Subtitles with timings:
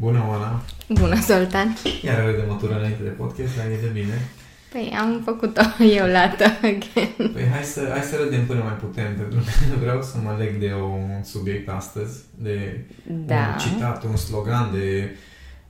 [0.00, 0.60] Bună, Oana!
[0.88, 1.76] Bună, Zoltan!
[2.02, 4.28] Iar are de mătură înainte de podcast, dar e de bine.
[4.72, 5.62] Păi am făcut-o
[5.98, 7.32] eu lată again.
[7.32, 10.56] Păi hai să, hai să râdem până mai putem, pentru că vreau să mă leg
[10.58, 13.46] de un subiect astăzi, de Da.
[13.52, 15.16] un citat, un slogan de,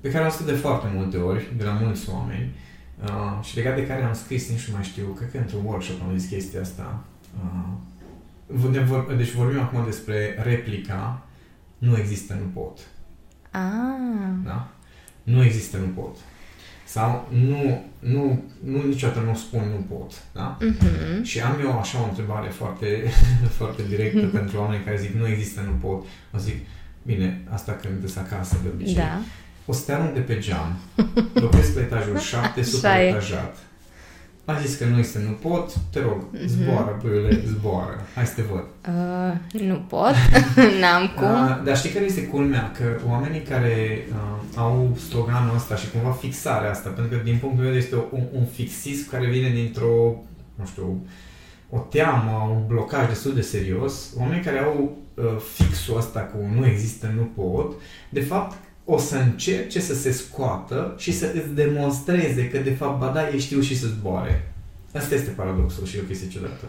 [0.01, 2.51] pe care am auzit de foarte multe ori, de la mulți oameni,
[3.05, 6.01] uh, și legat de care am scris, nici nu mai știu, cred că într-un workshop
[6.03, 7.05] am zis chestia asta.
[8.55, 11.23] Uh, ne vor, deci vorbim acum despre replica
[11.79, 12.79] nu există, nu pot.
[13.51, 13.61] Ah,
[14.45, 14.69] Da?
[15.23, 16.17] Nu există, nu pot.
[16.85, 20.13] Sau nu, nu, nu niciodată nu spun nu pot.
[20.33, 20.57] Da?
[20.61, 21.23] mhm.
[21.23, 23.03] Și am eu așa o întrebare foarte,
[23.59, 26.05] foarte directă pentru oameni care zic nu există, nu pot.
[26.35, 26.57] O zic,
[27.03, 28.95] bine, asta când sunt acasă de obicei.
[28.95, 29.19] Da.
[29.67, 30.77] O să te arunc de pe geam.
[31.33, 33.09] Locuiesc pe etajul 7, Așa super e.
[33.09, 33.57] etajat.
[34.57, 36.47] A zis că nu există, nu pot, te rog, Mhm.
[36.47, 38.01] zboară, puiule, zboară.
[38.15, 38.65] Hai să te văd.
[38.89, 40.15] Uh, nu pot,
[40.81, 41.25] n-am cum.
[41.25, 42.71] Uh, dar știi care este culmea?
[42.79, 47.63] Că oamenii care uh, au sloganul ăsta și cumva fixarea asta, pentru că din punctul
[47.65, 50.15] meu de vedere este un, un fixism care vine dintr-o,
[50.55, 51.07] nu știu,
[51.71, 56.67] o teamă, un blocaj destul de serios, oamenii care au uh, fixul ăsta cu nu
[56.67, 57.73] există, nu pot,
[58.11, 58.57] de fapt
[58.93, 63.29] o să încerce să se scoată și să îți demonstreze că de fapt, ba da,
[63.29, 64.53] ei știu și să zboare.
[64.97, 66.65] Asta este paradoxul și o chestie ciudată.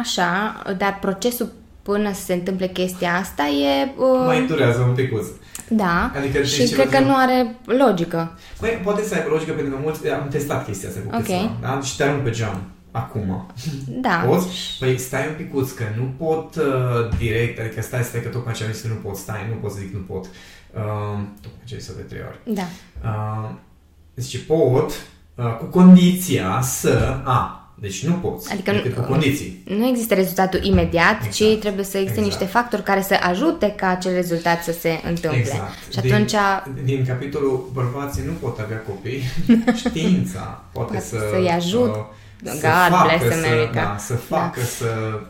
[0.00, 3.92] Așa, dar procesul până să se întâmple chestia asta e...
[3.96, 5.26] Uh, Mai durează un picuț.
[5.68, 8.38] da, Adică și știi ce cred că vreau să- nu are logică.
[8.60, 11.20] Păi, poate să aibă logică pentru că mulți am testat chestia asta cu Ok.
[11.22, 11.80] câțiva, da?
[11.82, 12.62] Și te arunc pe geam.
[12.90, 13.46] Acum.
[13.88, 14.14] Da.
[14.28, 14.46] Poți?
[14.78, 18.64] Păi stai un picuț, că nu pot uh, direct, adică stai, stai că tocmai ce
[18.64, 20.26] am zis că nu pot, stai, nu pot să zic nu pot.
[20.74, 22.54] Uh, tocmai ce ai zis de trei ori.
[22.54, 22.62] Da.
[23.04, 23.50] Uh,
[24.16, 24.90] zice, pot,
[25.34, 29.62] uh, cu condiția să, a, deci nu poți, Adică decât nu- cu condiții.
[29.68, 31.32] Nu există rezultatul imediat, Exact.
[31.34, 32.26] ci trebuie să existe Exact.
[32.40, 35.38] niște factori care să ajute ca acel rezultat să se întâmple.
[35.38, 35.72] Exact.
[35.92, 36.32] Și atunci
[36.74, 39.22] Din, din capitolul bărbații nu pot avea copii,
[39.86, 41.16] știința poate, Poate să...
[41.32, 41.88] să-i ajut.
[41.94, 42.04] uh,
[42.42, 43.72] God să facă bless să, America.
[43.72, 45.20] Da, să facă să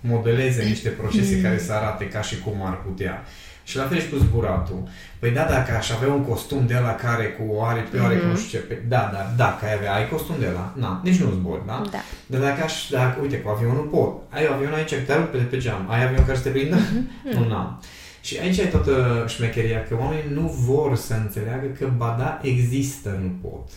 [0.00, 1.42] modeleze niște procese Mm.
[1.46, 3.24] care să arate ca și cum ar putea.
[3.70, 4.82] Și la fel și cu zburatul.
[5.18, 8.20] Păi da, dacă aș avea un costum de la care cu aripi, mm-hmm.
[8.20, 11.00] cu nu știu ce, pe, da, dar dacă ai avea, ai costum de la, na,
[11.04, 11.82] nici nu zbor, da?
[11.90, 11.98] Da.
[12.26, 15.58] Dar dacă aș, dacă, uite, cu avionul pot, ai avion aici, te rupe de pe
[15.58, 16.76] geam, ai avion care să te prindă?
[16.76, 17.32] Mm-hmm.
[17.36, 17.82] Nu, n-am.
[18.20, 23.08] Și aici e toată șmecheria, că oamenii nu vor să înțeleagă că, ba da, există,
[23.22, 23.68] nu pot.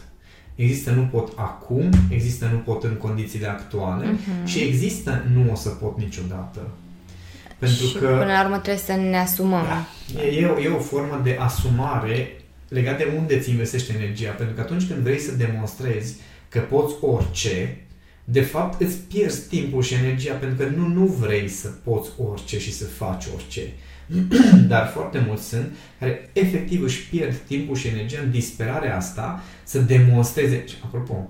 [0.56, 4.46] Există nu pot acum, există nu pot în condițiile actuale Mhm.
[4.46, 6.60] și există nu o să pot niciodată.
[7.66, 9.64] Pentru și că până la urmă trebuie să ne asumăm.
[9.66, 12.32] da, e, e, o, e o formă de asumare
[12.68, 14.32] legat de unde îți investești energia.
[14.32, 16.16] Pentru că atunci când vrei să demonstrezi
[16.50, 17.78] că poți orice,
[18.24, 22.60] de fapt îți pierzi timpul și energia pentru că nu, nu vrei să poți orice
[22.60, 23.62] și să faci orice.
[24.68, 29.80] Dar foarte mulți sunt care efectiv își pierd timpul și energia în disperarea asta să
[29.80, 30.64] demonstreze.
[30.68, 31.30] Și, apropo,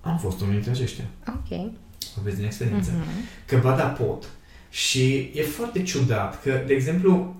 [0.00, 1.04] am fost unul dintre aceștia.
[1.28, 1.70] Ok.
[2.18, 3.08] Aveți din experiență Mhm.
[3.46, 4.24] că ba da pot.
[4.72, 7.36] Și e foarte ciudat că, de exemplu,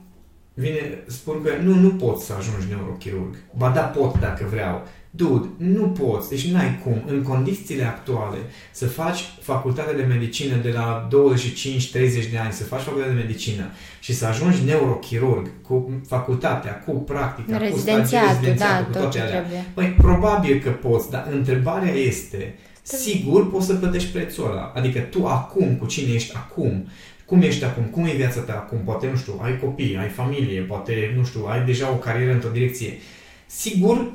[0.55, 3.37] vine, spun că nu, nu poți să ajungi neurochirurg.
[3.57, 4.87] Ba da pot dacă vreau.
[5.15, 8.37] Dude, nu poți, deci n-ai cum, în condițiile actuale,
[8.73, 13.65] să faci facultatea de medicină de la 25-30 de ani, să faci facultatea de medicină
[14.01, 19.01] și să ajungi neurochirurg cu facultatea, cu practica, cu Rezidențiatul, stagiul, da, rezidențiatul, cu tot
[19.01, 19.41] toate ce alea.
[19.41, 19.65] trebuie.
[19.75, 24.73] Păi, probabil că poți, dar întrebarea este, sigur poți să plătești prețul ăla.
[24.75, 26.89] Adică tu acum, cu cine ești acum,
[27.33, 30.61] cum ești acum, cum e viața ta acum, poate, nu știu, ai copii, ai familie,
[30.61, 32.99] poate, nu știu, ai deja o carieră într-o direcție.
[33.47, 34.13] Sigur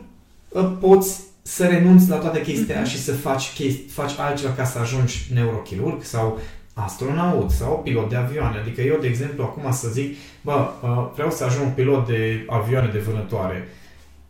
[0.55, 2.83] ă, poți să renunți la toată chestia Mhm.
[2.83, 2.89] mm-hmm.
[2.91, 6.39] și să faci, chesti, faci altceva ca să ajungi neurochirurg sau
[6.73, 8.57] astronaut sau pilot de avioane.
[8.59, 12.89] Adică eu, de exemplu, acum să zic, bă, ă, vreau să ajung pilot de avioane
[12.91, 13.67] de vânătoare.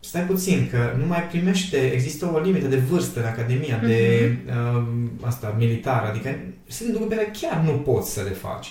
[0.00, 4.82] Stai puțin, că nu mai primește, există o limită de vârstă în Academia de uh,
[5.20, 6.38] asta, militară, adică
[6.68, 8.68] sunt lucruri pe care chiar nu poți să le faci.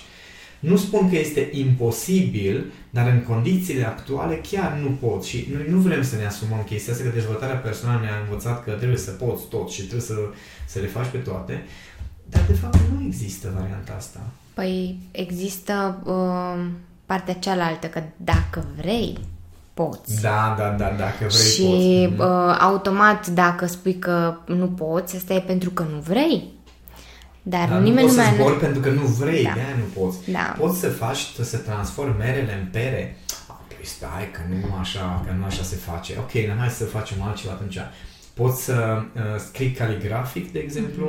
[0.58, 5.78] Nu spun că este imposibil, dar în condițiile actuale chiar nu poți și noi nu
[5.78, 9.48] vrem să ne asumăm chestia asta, că dezvoltarea personală ne-a învățat că trebuie să poți
[9.48, 10.14] tot și trebuie să,
[10.66, 11.64] să le faci pe toate,
[12.24, 14.20] dar de fapt nu există varianta asta.
[14.54, 16.66] Păi există uh,
[17.06, 19.18] partea cealaltă, că dacă vrei,
[19.82, 20.20] poți.
[20.20, 22.12] Da, da, da, dacă vrei și poți.
[22.12, 22.20] Mhm.
[22.20, 26.56] uh, automat dacă spui că nu poți, asta e pentru că nu vrei.
[27.42, 28.34] Dar Dar nimeni nu nu poți să mai...
[28.34, 29.52] zbori pentru că nu vrei, Da.
[29.54, 30.30] de nu poți.
[30.30, 30.54] Da.
[30.58, 33.16] Poți să faci, să transformi merele în pere.
[33.48, 36.14] A, păi stai, că nu așa, că nu așa se face.
[36.18, 37.78] Ok, dar hai să facem altceva atunci.
[38.34, 41.06] Poți să uh, scrii caligrafic, de exemplu.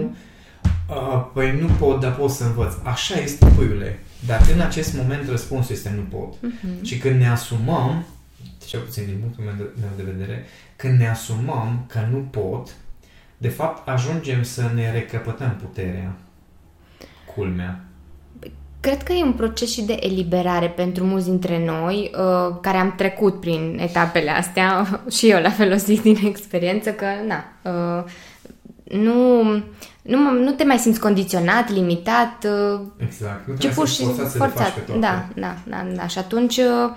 [0.90, 2.74] Uh, păi nu pot, dar pot să învăț.
[2.84, 4.00] Așa este, puiule.
[4.26, 6.34] Dar în acest moment răspunsul este nu pot.
[6.42, 6.84] Mhm.
[6.84, 8.06] Și când ne asumăm
[8.70, 9.44] cel puțin din punctul
[9.80, 10.46] meu de vedere,
[10.76, 12.70] când ne asumăm că nu pot,
[13.38, 16.16] de fapt ajungem să ne recăpătăm puterea.
[17.36, 17.84] Culmea.
[18.80, 22.94] Cred că e un proces și de eliberare pentru mulți dintre noi uh, care am
[22.98, 24.88] trecut prin etapele astea
[25.18, 28.04] și eu la fel o zic din experiență că na, uh,
[28.84, 29.44] nu,
[30.02, 33.48] nu, nu te mai simți condiționat, limitat, uh, exact.
[33.48, 34.04] Nu ci pur și
[34.38, 35.00] forțat.
[35.00, 36.08] Da, da, da, da.
[36.08, 36.96] Și atunci uh,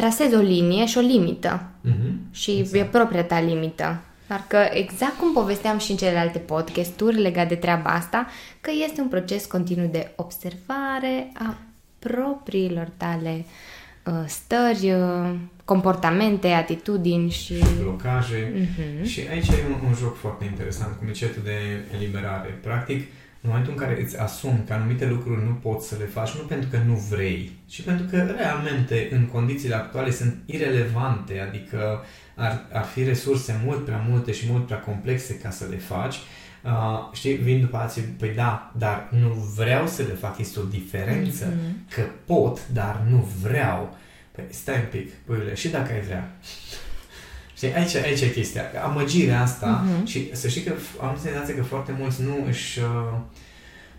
[0.00, 1.62] trasezi o linie și o limită.
[1.62, 2.12] Uh-huh.
[2.30, 2.84] Și exact.
[2.84, 4.00] e propria ta limită.
[4.26, 8.26] Dar că exact cum povesteam și în celelalte podcasturi legat de treaba asta,
[8.60, 11.56] că este un proces continuu de observare a
[11.98, 13.44] propriilor tale
[14.06, 15.34] uh, stări, uh,
[15.64, 17.54] comportamente, atitudini și...
[17.82, 18.52] blocaje.
[18.52, 19.04] Uh-huh.
[19.04, 22.58] Și aici e un, un joc foarte interesant cu micetul de eliberare.
[22.62, 23.06] Practic,
[23.48, 26.42] în momentul în care îți asumi că anumite lucruri nu poți să le faci, nu
[26.42, 32.04] pentru că nu vrei, ci pentru că realmente în condițiile actuale sunt irelevante, adică
[32.34, 36.14] ar, ar fi resurse mult prea multe și mult prea complexe ca să le faci,
[36.64, 40.62] uh, știi, vin după alții, păi da, dar nu vreau să le fac, este o
[40.62, 41.94] diferență, mm-hmm.
[41.94, 43.96] că pot, dar nu vreau.
[44.32, 46.30] Păi stai un pic, puiule, și dacă ai vrea.
[47.58, 48.62] Știi, aici, aici e chestia.
[48.84, 50.06] Amăgirea asta uh-huh.
[50.06, 53.18] și să știi că am senzația că foarte mulți nu își, uh,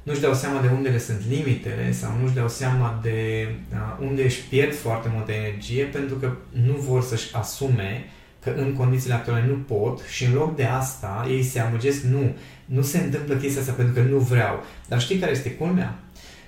[0.04, 3.50] nu își dau seama de unde le sunt limitele sau nu își dau seama de
[3.72, 6.36] uh, unde își pierd foarte multă energie pentru că
[6.66, 8.06] nu vor să-și asume
[8.44, 12.36] că în condițiile actuale nu pot și în loc de asta ei se amăgesc, nu,
[12.66, 14.64] nu se întâmplă chestia asta pentru că nu vreau.
[14.88, 16.00] Dar știi care este culmea?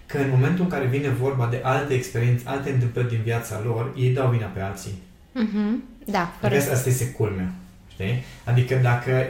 [0.06, 3.94] Că în momentul în care vine vorba de alte experiențe, alte întâmplări din viața lor,
[3.98, 4.94] ei dau vina pe alții.
[5.36, 5.91] Mm-hmm.
[6.06, 7.52] Da, fără adică asta este culmea.
[7.88, 8.24] Știi?
[8.46, 9.28] Adică dacă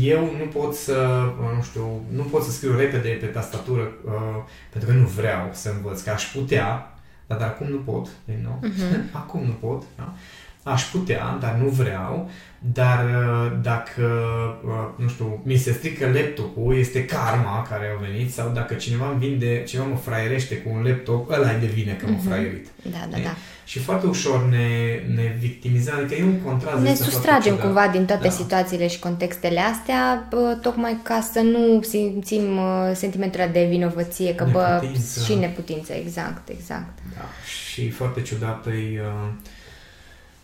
[0.00, 4.90] eu nu pot să, nu știu, nu pot să scriu repede pe tastatură uh, pentru
[4.90, 6.96] că nu vreau să învăț, că aș putea,
[7.26, 8.60] dar, dar acum nu pot, din nou.
[8.62, 9.12] Uh-huh.
[9.22, 10.14] Acum nu pot, da?
[10.62, 14.02] Aș putea, dar nu vreau, dar uh, dacă,
[14.64, 19.10] uh, nu știu, mi se strică laptopul, este karma care a venit sau dacă cineva
[19.10, 22.26] îmi vinde, cineva mă fraierește cu un laptop, ăla e de vine că m-a uh-huh.
[22.26, 22.66] fraierit.
[22.82, 23.34] Da, da, da.
[23.64, 26.82] Și foarte ușor ne, ne victimizăm, adică e un contrast.
[26.82, 28.30] Ne sustragem cumva din toate da.
[28.30, 34.44] situațiile și contextele astea, bă, tocmai ca să nu simțim uh, sentimentul de vinovăție, că
[34.44, 35.18] neputință.
[35.18, 36.98] bă, și neputință, exact, exact.
[37.16, 37.24] Da,
[37.70, 39.00] și foarte ciudat e...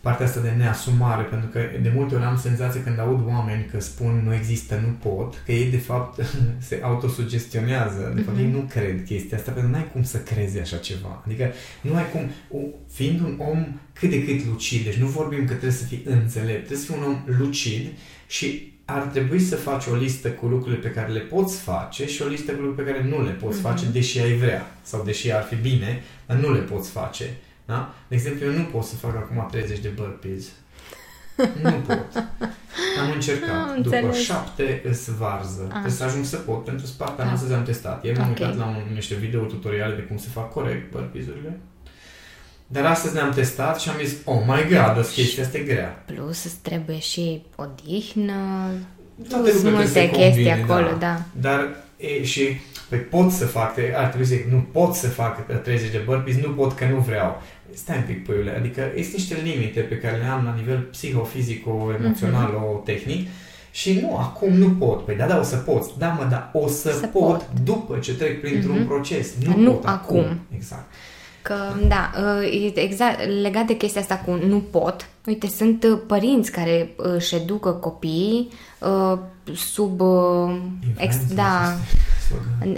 [0.01, 3.69] Uh, partea asta de neasumare, pentru că de multe ori am senzația când aud oameni
[3.71, 6.19] că spun nu există, nu pot, că ei de fapt
[6.67, 8.41] se autosugestionează, de fapt mm-hmm.
[8.41, 11.23] ei nu cred chestia asta, pentru că nu ai cum să crezi așa ceva.
[11.25, 11.51] Adică
[11.81, 12.29] nu ai cum,
[12.91, 16.65] fiind un om cât de cât lucid, deci nu vorbim că trebuie să fii înțelept,
[16.65, 17.87] trebuie să fii un om lucid
[18.27, 22.21] și ar trebui să faci o listă cu lucrurile pe care le poți face și
[22.21, 23.61] o listă cu lucruri pe care nu le poți mm-hmm.
[23.61, 27.23] face, deși ai vrea sau deși ar fi bine, dar nu le poți face.
[27.71, 27.93] Da?
[28.07, 30.45] De exemplu, eu nu pot să fac acum 30 de burpees.
[31.63, 32.05] nu pot.
[33.01, 33.49] Am încercat.
[33.49, 34.17] Am După înțeles.
[34.17, 35.63] șapte îs varză.
[35.63, 35.69] Ah.
[35.69, 36.63] Trebuie să ajung să pot.
[36.63, 37.33] Pentru Spartan ah.
[37.33, 38.03] astăzi am testat.
[38.03, 38.47] Ieri am okay.
[38.47, 41.59] uitat la un, niște video tutoriale de cum se fac corect burpees-urile.
[42.67, 46.03] Dar astăzi ne-am testat și am zis, oh my god, o chestia asta e grea.
[46.05, 48.71] Plus îți trebuie și odihnă,
[49.29, 50.97] toate multe chestii acolo, da.
[50.99, 51.21] da.
[51.31, 55.61] Dar e, și păi pot să fac, ar trebui să zic, nu pot să fac
[55.61, 57.41] 30 de burpees, nu pot că nu vreau
[57.79, 61.93] stai un pic, puiule, adică există niște limite pe care le am la nivel psihofizico,
[61.99, 62.85] emoțional, uh-huh.
[62.85, 63.27] tehnic
[63.71, 65.05] și nu, acum nu pot.
[65.05, 65.95] Păi da, da, o să pot.
[65.95, 68.87] Da, mă, da, o să, să pot, pot după ce trec printr-un uh-huh.
[68.87, 69.33] proces.
[69.45, 70.19] Nu, nu pot acum.
[70.19, 70.39] acum.
[70.55, 70.85] Exact.
[71.41, 71.55] Că,
[71.87, 76.89] da, uh, exact, legat de chestia asta cu nu pot, uite, sunt uh, părinți care
[76.95, 78.49] uh, își educă copiii
[79.55, 80.01] sub...
[80.97, 81.75] Ex, da,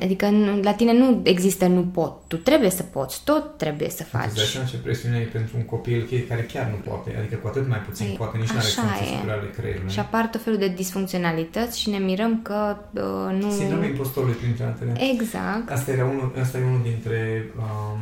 [0.02, 0.30] Adică
[0.62, 2.22] la tine nu există nu pot.
[2.28, 4.26] Tu trebuie să poți, tot trebuie să faci.
[4.26, 7.68] Îți dai ce presiune e pentru un copil care chiar nu poate, adică cu atât
[7.68, 9.92] mai puțin Ei, poate, nici nu are funcții ale creierului.
[9.92, 13.52] Și apar tot felul de disfuncționalități și ne mirăm că uh, nu...
[13.52, 14.94] Sindromul impostorului, printre altele.
[15.12, 15.72] Exact.
[15.72, 18.00] Asta, era unul, asta e unul dintre um,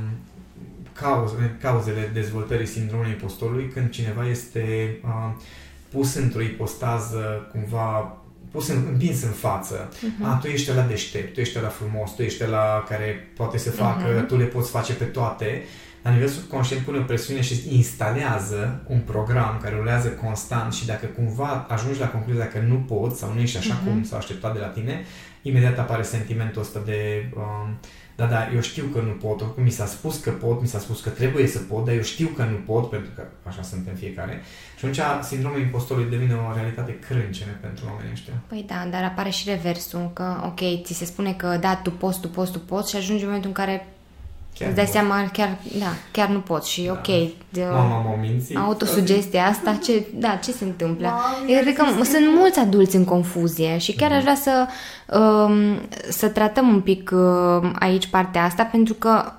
[0.94, 5.32] cauze, cauzele dezvoltării sindromului impostorului când cineva este uh,
[5.90, 8.18] pus într-o ipostază cumva
[8.52, 9.90] pus în, împins în față.
[9.90, 10.24] Uh-huh.
[10.24, 13.72] A, tu ești la deștept, tu ești la frumos, tu ești la care poate să
[13.72, 14.28] facă, uh-huh.
[14.28, 15.64] tu le poți face pe toate.
[16.02, 21.06] La nivel subconștient pune o presiune și instalează un program care rulează constant și dacă
[21.06, 23.84] cumva ajungi la concluzia că nu poți sau nu ești așa uh-huh.
[23.84, 25.06] cum s-a așteptat de la tine,
[25.42, 27.80] imediat apare sentimentul ăsta de um,
[28.20, 30.80] da, da, eu știu că nu pot, oricum mi s-a spus că pot, mi s-a
[30.80, 33.94] spus că trebuie să pot, dar eu știu că nu pot, pentru că așa suntem
[33.94, 34.42] fiecare.
[34.78, 38.34] Și atunci sindromul impostorului devine o realitate crâncene pentru oamenii ăștia.
[38.48, 42.20] Păi da, dar apare și reversul, că ok, ți se spune că da, tu poți,
[42.20, 43.88] tu poți, tu poți și ajungi în momentul în care
[44.60, 46.92] Chiar Îți dai seama, chiar, da, chiar nu pot și da.
[46.92, 47.08] ok.
[47.50, 48.58] De, Mama m-a mințit.
[48.58, 51.14] Autosugestia asta, ce, da, ce se întâmplă?
[51.48, 54.68] Eu cred că sunt mulți adulți în confuzie și chiar aș vrea să,
[55.18, 59.32] um, să tratăm un pic uh, aici partea asta pentru că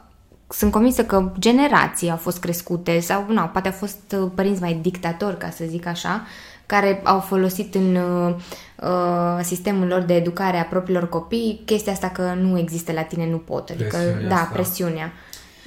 [0.48, 4.78] sunt convinsă că generații au fost crescute sau, nu, poate au fost uh, părinți mai
[4.82, 6.22] dictatori, ca să zic așa,
[6.70, 8.34] care au folosit în uh,
[8.76, 13.30] uh, sistemul lor de educare a propriilor copii chestia asta că nu există la tine,
[13.30, 13.68] nu pot.
[13.68, 14.52] Adică, presiunea da, asta.
[14.52, 15.12] presiunea.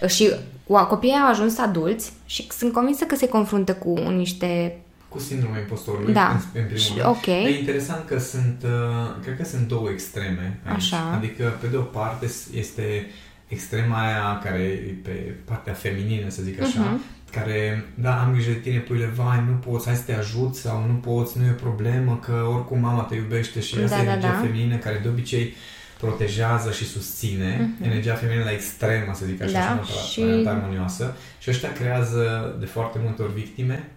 [0.08, 0.32] Și
[0.66, 4.78] copiii au ajuns adulți și sunt convinsă că se confruntă cu niște
[5.10, 6.28] cu sindromul impostorului, da.
[6.28, 7.18] în, în primul rând.
[7.18, 7.44] Okay.
[7.44, 10.76] E interesant că sunt, uh, cred că sunt două extreme aici.
[10.76, 11.14] Așa.
[11.16, 13.08] Adică, pe de o parte, este
[13.48, 18.52] extrema aia care e pe partea feminină, să zic așa, uh-huh care, da, am grijă
[18.52, 21.50] de tine, puile, vai, nu poți, hai să te ajut sau nu poți, nu e
[21.52, 24.40] o problemă, că oricum mama te iubește și asta da, e da, energia da.
[24.46, 25.54] feminină care de obicei
[26.00, 27.86] protejează și susține, uh-huh.
[27.86, 30.44] energia feminină la extremă, să zic așa, da, și, și...
[30.48, 33.90] armonioasă și ăștia creează de foarte multe ori victime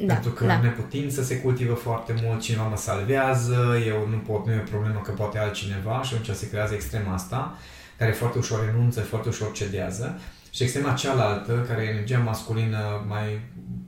[0.00, 0.60] da, pentru că da.
[0.60, 5.00] neputință se cultivă foarte mult, cineva mă salvează, eu nu pot, nu e o problemă
[5.04, 7.58] că poate altcineva și atunci se creează extrema asta,
[7.98, 10.20] care foarte ușor renunță, foarte ușor cedează
[10.54, 13.40] și extrema cealaltă, care e energia masculină mai,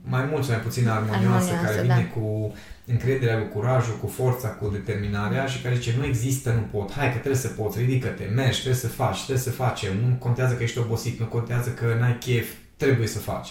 [0.03, 2.19] mai mult sau mai puțin armonioasă, armonioasă care vine da.
[2.19, 2.55] cu
[2.85, 7.11] încrederea, cu curajul, cu forța, cu determinarea și care zice nu există, nu pot, hai
[7.11, 10.63] că trebuie să poți, ridică-te, mergi, trebuie să faci, trebuie să facem, nu contează că
[10.63, 13.47] ești obosit, nu contează că n-ai chef, trebuie să faci.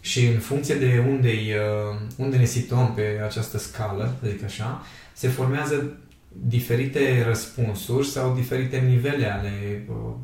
[0.00, 5.28] Și în funcție de unde, uh, unde ne situăm pe această scală, zic așa, se
[5.28, 5.96] formează
[6.28, 10.14] diferite răspunsuri sau diferite nivele ale uh,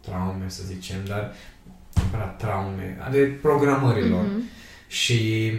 [0.00, 1.32] traume, să zicem, dar
[2.10, 4.24] neapărat traume, ale programărilor.
[4.24, 4.86] Mm-hmm.
[4.86, 5.52] Și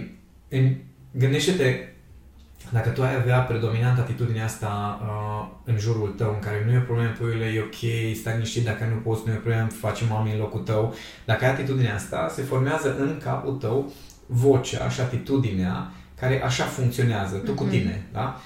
[0.49, 0.75] în,
[1.11, 1.87] gândește-te,
[2.69, 6.77] dacă tu ai avea predominant atitudinea asta uh, în jurul tău, în care nu e
[6.77, 9.67] o problemă pe ele, e ok, stai liniștit, dacă nu poți, nu e o problemă,
[9.67, 10.95] facem oameni în locul tău.
[11.25, 13.93] Dacă ai atitudinea asta, se formează în capul tău
[14.25, 17.55] vocea și atitudinea care așa funcționează, tu mm-hmm.
[17.55, 17.71] cu mhm.
[17.71, 18.41] tine, da?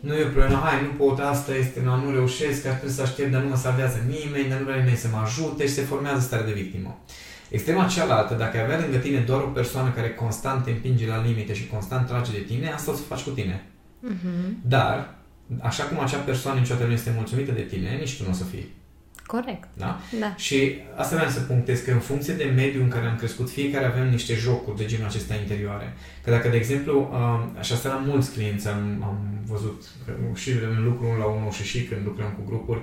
[0.00, 3.02] Nu e o problemă, hai, nu pot, asta este, nu, nu reușesc, ar trebui să
[3.02, 5.82] aștept, dar nu mă salvează nimeni, dar nu vrea nimeni să mă ajute și se
[5.82, 6.98] formează stare de victimă.
[7.48, 11.22] Extrema cealaltă, dacă ai avea lângă tine doar o persoană care constant te împinge la
[11.22, 13.62] limite și constant trage de tine, asta o să faci cu tine.
[14.12, 14.50] Uh-huh.
[14.62, 15.14] Dar,
[15.62, 18.44] așa cum acea persoană niciodată nu este mulțumită de tine, nici tu nu o să
[18.44, 18.72] fii.
[19.26, 19.68] Corect.
[19.76, 20.00] Da?
[20.20, 20.34] da.
[20.36, 23.84] Și asta vreau să punctez, că în funcție de mediul în care am crescut, fiecare
[23.84, 25.92] avem niște jocuri de genul acesta interioare.
[26.24, 27.10] Că dacă, de exemplu,
[27.58, 29.82] așa asta la mulți clienți am, am văzut,
[30.34, 32.80] și în lucru la unul și și când lucrăm cu grupuri,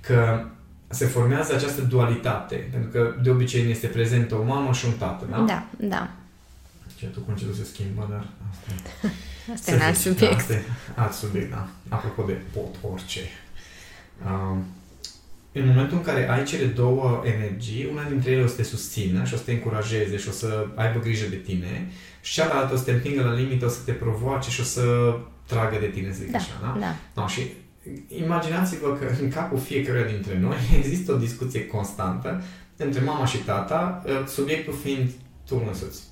[0.00, 0.44] că
[0.88, 4.92] se formează această dualitate, pentru că de obicei ne este prezentă o mamă și un
[4.92, 5.38] tată, da?
[5.38, 6.10] Da, da.
[6.96, 9.08] Ce tu conceptul se schimbă, dar asta e...
[9.54, 10.30] asta e un alt subiect.
[10.30, 10.62] Da, asta e
[10.94, 11.68] alt subiect, da.
[11.88, 13.20] Apropo de pot orice.
[14.24, 14.56] Uh,
[15.52, 19.24] în momentul în care ai cele două energii, una dintre ele o să te susțină
[19.24, 21.90] și o să te încurajeze și o să aibă grijă de tine
[22.20, 25.16] și cealaltă o să te împingă la limită, o să te provoace și o să
[25.46, 26.76] tragă de tine, zic da, așa, da?
[26.80, 26.96] Da.
[27.14, 27.40] No, și
[28.08, 32.42] imaginați-vă că în capul fiecăruia dintre noi există o discuție constantă
[32.76, 35.10] între mama și tata, ă, subiectul fiind
[35.46, 36.02] tu însuți.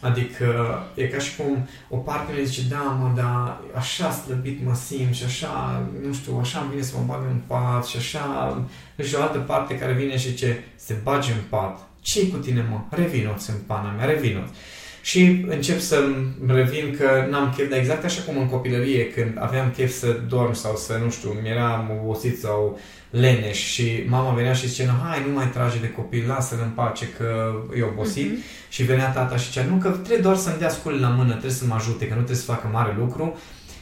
[0.00, 4.74] Adică e ca și cum o parte ne zice, da, mă, da, așa slăbit mă
[4.74, 8.64] simt și așa, nu știu, așa îmi vine să mă bag în pat și așa...
[9.02, 11.88] Și o altă parte care vine și zice, se bage în pat.
[12.00, 12.80] ce cu tine, mă?
[12.90, 14.52] Revinoți în pana mea, revinoți
[15.02, 16.04] și încep să
[16.46, 20.52] revin că n-am chef, dar exact așa cum în copilărie, când aveam chef să dorm
[20.52, 22.78] sau să, nu știu, mi-eram obosit sau
[23.10, 27.08] leneș și mama venea și zicea, hai, nu mai trage de copil, lasă-l în pace
[27.18, 28.30] că e obosit.
[28.30, 28.68] Uh-huh.
[28.68, 31.50] Și venea tata și zicea, nu, că trebuie doar să-mi dea scule la mână, trebuie
[31.50, 33.38] să mă ajute, că nu trebuie să facă mare lucru.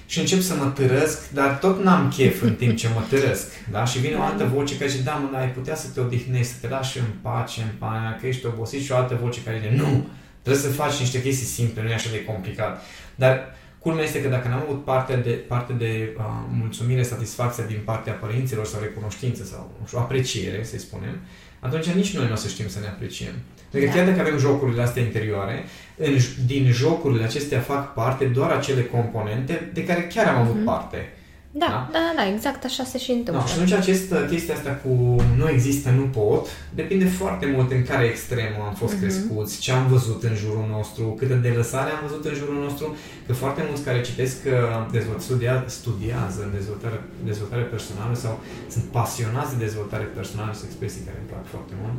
[0.06, 3.46] Și încep să mă târăsc, dar tot n-am chef în timp ce mă târăsc.
[3.70, 3.84] Da?
[3.84, 6.52] Și vine o altă voce care zice, da, mă, dar ai putea să te odihnești,
[6.52, 8.82] să te lași în pace, în pana, că ești obosit.
[8.82, 10.06] Și o altă voce care zice, nu,
[10.48, 12.82] Trebuie să faci niște chestii simple, nu e așa de complicat.
[13.14, 17.80] Dar culmea este că dacă n-am avut parte de, parte de uh, mulțumire, satisfacție din
[17.84, 21.18] partea părinților sau recunoștință sau nu știu, apreciere, să spunem,
[21.60, 23.34] atunci nici noi nu o să știm să ne apreciem.
[23.70, 24.02] Pentru că da.
[24.02, 25.64] chiar dacă avem jocurile astea interioare,
[25.96, 30.64] în, din jocurile acestea fac parte doar acele componente de care chiar am avut mm-hmm.
[30.64, 31.12] parte.
[31.58, 33.42] Da, da, da, da, exact așa se și întâmplă.
[33.42, 34.92] Da, și atunci acest, chestia asta cu
[35.36, 39.00] nu există, nu pot, depinde foarte mult în care extremă am fost uh-huh.
[39.00, 42.96] crescuți, ce am văzut în jurul nostru, câtă de lăsare am văzut în jurul nostru,
[43.26, 44.52] că foarte mulți care citesc, uh,
[44.92, 51.02] dezvolt, studia, studiază în dezvoltare, dezvoltare personală sau sunt pasionați de dezvoltare personală, sunt expresii
[51.06, 51.98] care îmi plac foarte mult,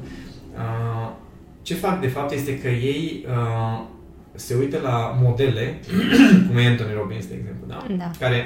[0.64, 1.10] uh,
[1.62, 3.78] ce fac de fapt este că ei uh,
[4.36, 5.80] se uită la modele,
[6.48, 7.86] cum e Anthony Robbins, de exemplu, da?
[7.98, 8.12] da.
[8.20, 8.40] care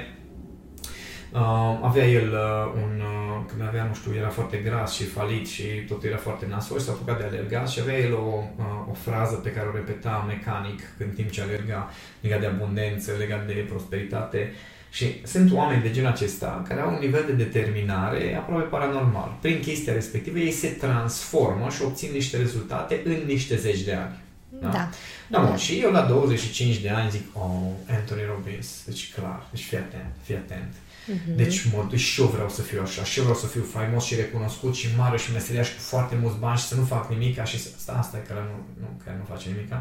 [1.33, 5.47] Uh, avea el uh, un, uh, când avea, nu știu, era foarte gras și falit
[5.47, 8.65] și totul era foarte nasol și s-a apucat de alergat și avea el o, uh,
[8.89, 13.47] o frază pe care o repeta mecanic în timp ce alerga, legat de abundență, legat
[13.47, 14.53] de prosperitate.
[14.89, 19.37] Și sunt oameni de genul acesta care au un nivel de determinare aproape paranormal.
[19.41, 24.21] Prin chestia respectivă ei se transformă și obțin niște rezultate în niște zeci de ani.
[24.61, 24.69] Da?
[24.69, 24.89] Da.
[25.27, 25.57] da, bun.
[25.57, 30.13] Și eu la 25 de ani zic, oh, Anthony Robbins, deci clar, deci fii atent,
[30.23, 30.73] fii atent.
[31.03, 31.35] Uh-huh.
[31.35, 34.03] Deci mă duc și eu vreau să fiu așa, și eu vreau să fiu faimos
[34.03, 37.45] și recunoscut și mare și meseriaș cu foarte mulți bani și să nu fac nimic
[37.45, 39.71] și să, asta, asta e care nu, nu, care nu face nimic.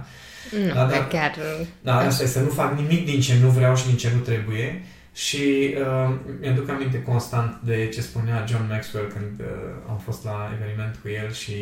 [0.66, 1.38] Nu, da, da, chiar...
[1.82, 4.20] Da, asta e să nu fac nimic din ce nu vreau și din ce nu
[4.20, 4.82] trebuie.
[5.14, 9.46] Și uh, mi-aduc aminte constant de ce spunea John Maxwell când uh,
[9.88, 11.52] am fost la eveniment cu el și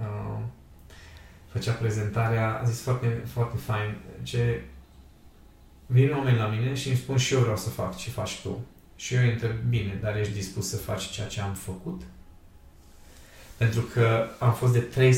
[0.00, 0.38] uh,
[1.52, 4.60] făcea prezentarea, a zis foarte, foarte fain, ce
[5.86, 8.66] vin oameni la mine și îmi spun și eu vreau să fac ce faci tu.
[8.96, 12.02] Și eu îi întreb, bine, dar ești dispus să faci ceea ce am făcut?
[13.56, 15.12] Pentru că am fost de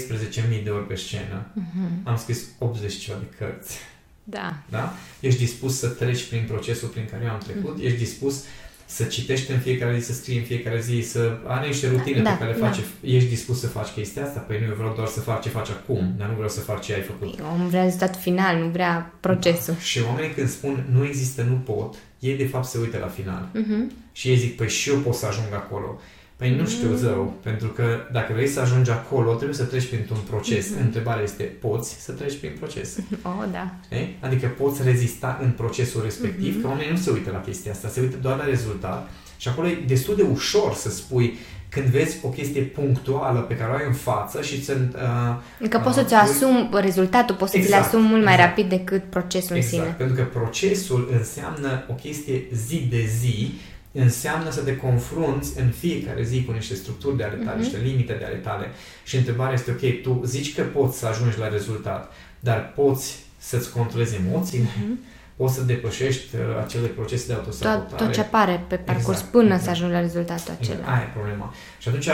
[0.59, 1.47] 13.000 de ori pe scenă.
[1.47, 2.03] Uh-huh.
[2.05, 3.79] Am scris 80 ceva de cărți.
[4.25, 4.57] Da.
[4.71, 4.93] da.
[5.21, 7.79] Ești dispus să treci prin procesul prin care eu am trecut?
[7.79, 7.85] Uh-huh.
[7.85, 8.45] Ești dispus
[8.87, 12.31] să citești în fiecare zi, să scrii în fiecare zi, să are niște rutine da,
[12.31, 12.67] pe care da.
[12.67, 12.81] face.
[13.01, 14.41] Ești dispus să faci chestia asta?
[14.41, 16.83] Păi nu, eu vreau doar să fac ce faci acum, dar nu vreau să fac
[16.83, 17.37] ce ai făcut.
[17.37, 19.75] Păi, omul vrea rezultat final, nu vrea procesul.
[19.75, 19.81] Da.
[19.81, 23.49] Și oamenii când spun nu există, nu pot, ei de fapt se uită la final.
[23.55, 23.93] Uh-huh.
[24.13, 26.01] Și ei zic, păi și eu pot să ajung acolo.
[26.37, 26.97] Păi nu știu mm.
[26.97, 30.67] zău, pentru că dacă vrei să ajungi acolo, trebuie să treci printr-un proces.
[30.67, 30.81] Mm-hmm.
[30.81, 32.97] Întrebarea este, poți să treci prin proces?
[33.23, 33.75] Oh, da.
[33.85, 34.17] Știi?
[34.21, 36.63] Adică poți rezista în procesul respectiv, mm-hmm.
[36.63, 39.11] că oamenii nu se uită la chestia asta, se uită doar la rezultat.
[39.37, 41.39] Și acolo e destul de ușor să spui
[41.69, 44.77] când vezi o chestie punctuală pe care o ai în față și să...
[45.61, 48.49] Uh, că poți uh, să-ți asumi rezultatul, poți să exact, ți-l asumi mult mai exact.
[48.49, 49.95] rapid decât procesul exact, în sine.
[49.99, 53.53] pentru că procesul înseamnă o chestie zi de zi
[53.97, 57.63] înseamnă să te confrunți în fiecare zi cu niște structuri de ale tale, uh-huh.
[57.63, 58.71] niște limite de ale tale.
[59.05, 63.73] Și întrebarea este, ok, tu zici că poți să ajungi la rezultat, dar poți să-ți
[63.73, 64.67] controlezi emoțiile?
[64.67, 67.89] Uh-huh poți să depășești uh, acele procese de autosabotare.
[67.89, 69.63] Tot, tot ce apare pe parcurs exact, până exact.
[69.63, 70.79] să ajungi la rezultatul acela.
[70.79, 70.95] Exact.
[70.95, 71.55] Aia e problema.
[71.79, 72.13] Și atunci, uh,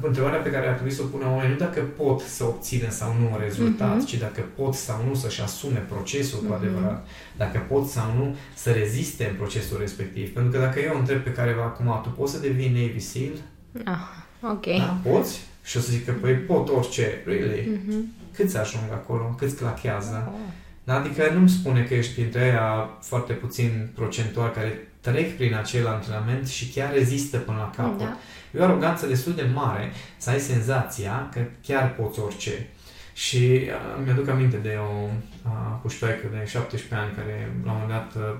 [0.00, 3.14] întrebarea pe care ar trebui să o pună oamenii, nu dacă pot să obțină sau
[3.20, 4.06] nu un rezultat, uh-huh.
[4.06, 6.46] ci dacă pot sau nu să-și asume procesul uh-huh.
[6.46, 6.62] cu mhm.
[6.62, 10.32] adevărat, dacă pot sau nu să reziste în procesul respectiv.
[10.32, 13.36] Pentru că dacă eu întreb pe careva acum, tu poți să devii Navy SEAL?
[13.84, 14.06] Ah,
[14.52, 14.66] ok.
[14.78, 15.10] Da?
[15.10, 15.40] Poți?
[15.64, 17.22] Și o să zic că, păi, pot orice.
[17.24, 17.62] Really?
[17.76, 18.02] Uh-huh.
[18.36, 19.34] Câți ajung acolo?
[19.38, 20.32] Câți clachează?
[20.32, 20.66] Oh.
[20.88, 20.94] Da?
[20.94, 26.48] Adică nu-mi spune că ești printre aia foarte puțin procentual care trec prin acel antrenament
[26.48, 27.98] și chiar rezistă până la capăt.
[27.98, 28.16] Da.
[28.54, 32.66] E o aroganță destul de mare să ai senzația că chiar poți orice.
[33.12, 35.08] Și uh, mi-aduc aminte de o
[35.44, 38.38] uh, puștoaică de 17 ani care la un moment dat uh,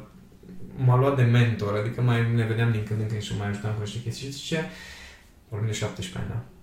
[0.77, 3.73] m-a luat de mentor, adică mai ne vedeam din când în când și mai ajutam
[3.73, 4.71] cu niște chestii și zice,
[5.49, 6.58] vorbim de 17 ani, da?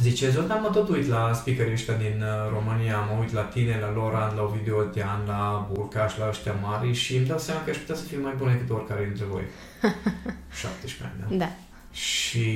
[0.00, 3.78] Zice, Zoltan, mă tot uit la speakerii ăștia din uh, România, mă uit la tine,
[3.80, 7.70] la Loran, la Ovidiu Otean, la Burcaș, la ăștia mari și îmi dau seama că
[7.70, 9.42] aș putea să fiu mai bun decât oricare dintre voi.
[10.60, 11.44] 17 ani, da?
[11.44, 11.52] Da.
[11.92, 12.48] Și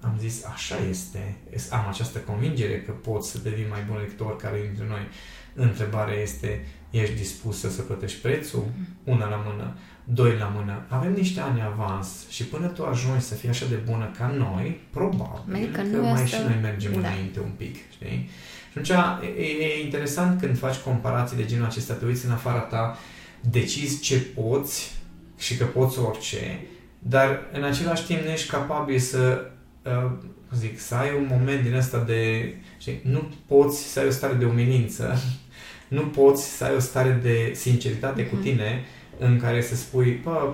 [0.00, 1.36] am zis, așa este,
[1.70, 5.08] am această convingere că pot să devin mai bun decât oricare dintre noi.
[5.54, 8.64] Întrebarea este, ești dispus să plătești prețul?
[8.76, 9.12] Mm.
[9.14, 9.76] Una la mână
[10.08, 10.82] doi la mână.
[10.88, 14.80] Avem niște ani avans și până tu ajungi să fii așa de bună ca noi,
[14.90, 16.36] probabil că, că mai asta...
[16.36, 16.98] și noi mergem da.
[16.98, 18.30] înainte un pic, știi?
[18.72, 22.58] Și atunci e, e interesant când faci comparații de genul acesta, te uiți în afara
[22.58, 22.98] ta,
[23.40, 24.94] decizi ce poți
[25.38, 26.60] și că poți orice,
[26.98, 29.50] dar în același timp nu ești capabil să
[29.82, 30.10] uh,
[30.54, 34.34] zic, să ai un moment din ăsta de, știi, nu poți să ai o stare
[34.34, 35.18] de umilință,
[35.88, 38.28] nu poți să ai o stare de sinceritate mm-hmm.
[38.28, 38.44] cu mhm.
[38.44, 38.84] tine
[39.18, 40.52] în care să spui, bă,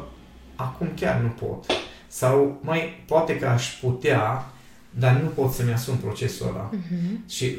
[0.55, 1.67] acum chiar nu pot.
[2.07, 4.47] Sau mai poate că aș putea,
[4.91, 6.71] dar nu pot să-mi asum procesul ăla.
[6.71, 7.29] Uh-huh.
[7.29, 7.59] Și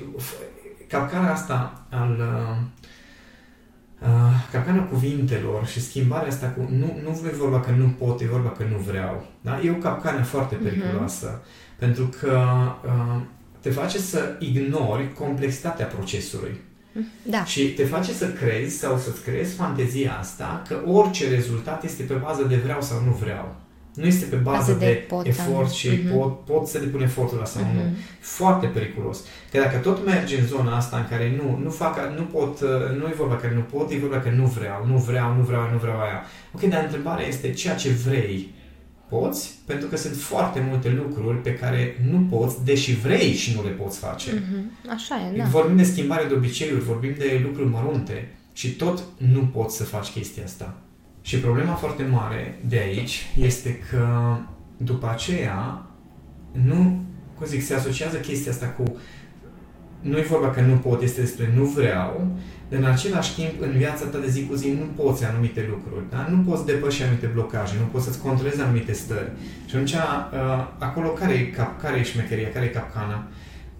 [0.88, 2.58] capcana asta al uh,
[4.08, 8.28] uh, capcana cuvintelor și schimbarea asta cu nu, nu e vorba că nu pot, e
[8.28, 9.26] vorba că nu vreau.
[9.42, 9.62] Da?
[9.64, 10.64] E o capcană foarte mhm.
[10.64, 11.40] periculoasă.
[11.40, 11.78] Uh-huh.
[11.80, 12.42] Pentru că
[12.86, 13.22] uh,
[13.60, 16.62] te face să ignori complexitatea procesului.
[17.24, 17.46] Da.
[17.46, 22.14] Și te face să crezi sau să-ți creezi fantezia asta că orice rezultat este pe
[22.14, 23.56] bază de vreau sau nu vreau.
[23.94, 26.14] Nu este pe bază, bază de, de pot, efort și uh-huh.
[26.14, 27.74] pot, pot să depun efortul ăla sau uh-huh.
[27.76, 27.82] nu.
[27.82, 27.96] Mhm.
[28.20, 29.20] Foarte periculos.
[29.52, 32.60] Că dacă tot mergi în zona asta în care nu, nu fac, nu pot,
[32.98, 35.70] nu e vorba că nu pot, e vorba că nu vreau, nu vreau, nu vreau,
[35.72, 36.24] nu vreau aia.
[36.52, 38.54] Ok, dar întrebarea este ceea ce vrei
[39.14, 43.64] poți, pentru că sunt foarte multe lucruri pe care nu poți, deși vrei și nu
[43.64, 44.32] le poți face.
[44.32, 44.90] Mm-hmm.
[44.90, 45.44] Așa e, da.
[45.44, 50.08] Vorbim de schimbare de obiceiuri, vorbim de lucruri mărunte și tot nu poți să faci
[50.08, 50.78] chestia asta.
[51.22, 54.36] Și problema foarte mare de aici este că
[54.78, 55.86] după aceea
[56.52, 57.02] nu,
[57.38, 58.98] cum zic, se asociază chestia asta cu
[60.04, 62.28] nu e vorba că nu pot, este despre nu vreau,
[62.63, 66.06] dar în același timp, în viața ta de zi cu zi, nu poți anumite lucruri,
[66.10, 66.28] da?
[66.32, 69.32] nu poți depăși anumite blocaje, nu poți să-ți controlezi anumite stări.
[69.66, 70.00] Și atunci, uh,
[70.78, 73.28] acolo care e, cap, care e șmecheria, care e capcana?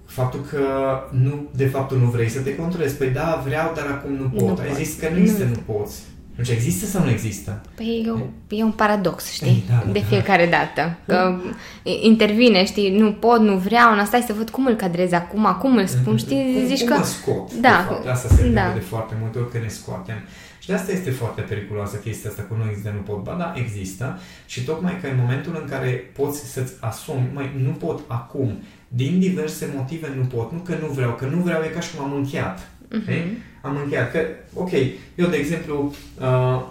[0.06, 0.64] Faptul că
[1.12, 2.96] nu, de fapt nu vrei să te controlezi.
[2.96, 4.58] Păi da, vreau, dar acum nu pot.
[4.58, 6.02] Nu Ai zis că nu este, nu poți.
[6.36, 7.62] Deci există sau nu există?
[7.76, 8.18] Păi e, o,
[8.56, 9.64] e un paradox, știi?
[9.70, 10.06] Da, de da.
[10.06, 10.98] fiecare dată.
[11.08, 11.40] Că
[11.84, 15.76] intervine, știi, nu pot, nu vreau, nu stai să văd cum îl cadrez acum, cum
[15.76, 16.54] îl spun, știi?
[16.54, 16.98] Cum, zici cum că...
[16.98, 17.86] mă scot, da.
[17.88, 18.08] de fapt.
[18.08, 18.72] Asta se da.
[18.74, 20.24] de foarte multe ori că ne scoatem.
[20.60, 23.24] Și de asta este foarte periculoasă chestia asta cu nu există, nu pot.
[23.24, 24.20] Ba da, există.
[24.46, 29.20] Și tocmai că în momentul în care poți să-ți asumi, mai nu pot acum, din
[29.20, 32.06] diverse motive nu pot, nu că nu vreau, că nu vreau e ca și cum
[32.06, 32.68] am încheiat.
[33.00, 33.24] Uh-huh.
[33.62, 34.20] Am încheiat că,
[34.54, 34.72] ok,
[35.16, 36.62] eu de exemplu uh,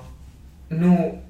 [0.67, 1.23] nu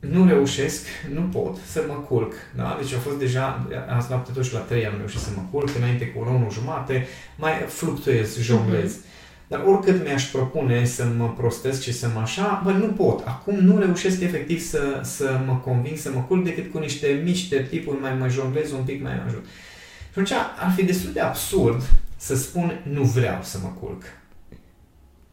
[0.00, 2.32] nu reușesc, nu pot să mă culc.
[2.56, 2.78] Da?
[2.80, 6.06] Deci a fost deja, azi noapte totuși la 3 am reușit să mă culc, înainte
[6.06, 7.06] cu o lună jumate,
[7.36, 8.96] mai fluctuez, jonglez.
[8.96, 9.06] Uh-huh.
[9.48, 13.26] Dar oricât mi-aș propune să mă prostesc și să mă așa, bă, nu pot.
[13.26, 17.48] Acum nu reușesc efectiv să, să mă conving să mă culc decât cu niște mici
[17.48, 19.44] de tipuri, mai mă jonglez un pic, mai mă ajut.
[19.44, 21.82] Și atunci ar fi destul de absurd
[22.18, 24.02] să spun nu vreau să mă culc.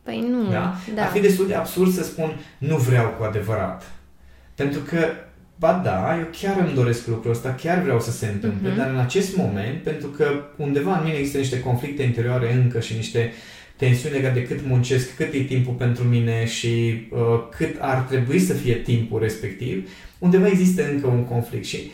[0.04, 0.76] Păi nu, da?
[0.95, 1.02] da.
[1.04, 3.91] Ar fi destul de absurd să spun nu vreau cu adevărat.
[4.56, 4.98] Pentru că,
[5.56, 8.78] ba da, eu chiar îmi doresc lucrul ăsta, chiar vreau să se întâmple, uh-huh.
[8.78, 12.95] dar în acest moment, pentru că undeva în mine există niște conflicte interioare încă și
[12.95, 13.32] niște
[13.76, 17.19] tensiuni legate de cât muncesc, cât e timpul pentru mine și uh,
[17.58, 21.91] cât ar trebui să fie timpul respectiv, undeva există încă un conflict și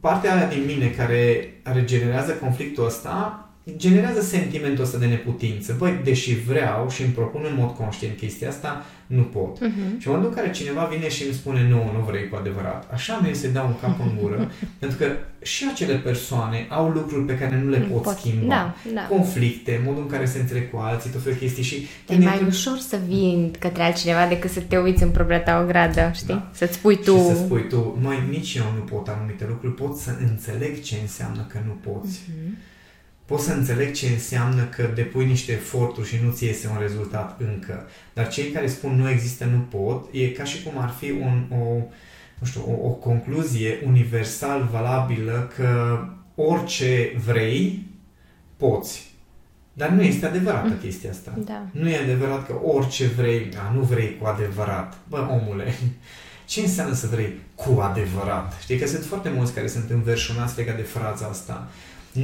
[0.00, 3.45] partea aia din mine care regenerează conflictul ăsta
[3.76, 5.74] generează sentimentul ăsta de neputință.
[5.78, 9.56] Băi, deși vreau și îmi propun în mod conștient chestia asta, nu pot.
[9.56, 9.98] Uh-huh.
[9.98, 12.92] Și în momentul în care cineva vine și îmi spune nu, nu vrei cu adevărat,
[12.92, 14.50] așa mi se dau un cap în gură,
[14.80, 15.06] pentru că
[15.42, 18.18] și acele persoane au lucruri pe care nu le pot Poți.
[18.20, 18.46] schimba.
[18.46, 19.00] Da, da.
[19.00, 21.86] Conflicte, modul în care se înțeleg cu alții, tot felul chestii și...
[22.08, 22.44] E mai că...
[22.46, 26.34] ușor să vii către altcineva decât să te uiți în propria ta ogradă, știi?
[26.34, 26.50] Da.
[26.52, 27.16] Să-ți spui tu...
[27.16, 30.96] Și să spui tu, mai nici eu nu pot anumite lucruri, pot să înțeleg ce
[31.02, 32.18] înseamnă că nu poți.
[32.18, 32.74] Uh-huh
[33.26, 37.40] pot să înțeleg ce înseamnă că depui niște eforturi și nu ți iese un rezultat
[37.40, 37.86] încă.
[38.12, 41.44] Dar cei care spun nu există, nu pot, e ca și cum ar fi un,
[41.50, 41.74] o,
[42.38, 45.98] nu știu, o, o concluzie universal valabilă că
[46.34, 47.86] orice vrei,
[48.56, 49.14] poți.
[49.72, 50.78] Dar nu este adevărată mm.
[50.78, 51.32] chestia asta.
[51.44, 51.66] Da.
[51.72, 54.96] Nu e adevărat că orice vrei, a, nu vrei cu adevărat.
[55.08, 55.74] Bă, omule,
[56.46, 58.56] ce înseamnă să vrei cu adevărat?
[58.60, 61.68] Știi că sunt foarte mulți care sunt înverșunați legat de fraza asta